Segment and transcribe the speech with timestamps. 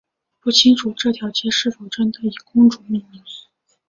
[0.39, 3.21] 不清楚这条街是否真的以公主命名。